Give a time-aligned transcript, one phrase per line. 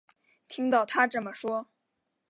[0.47, 1.67] 听到她这么说